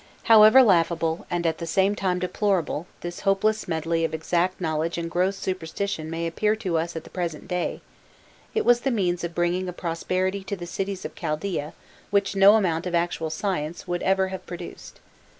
[0.23, 5.11] However laughable, and at the same time deplorable, this hopeless medley of exact knowledge and
[5.11, 7.81] gross superstition may appear to us at the present day,
[8.55, 11.73] it was the means of bringing a prosperity to the cities of Chaldaea
[12.09, 14.99] which no amount of actual science would ever have produced.